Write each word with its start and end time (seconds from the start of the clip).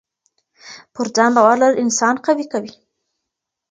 پر 0.93 1.05
ځان 1.15 1.31
باور 1.37 1.55
لرل 1.61 1.75
انسان 1.83 2.15
قوي 2.25 2.45
کوي. 2.53 2.73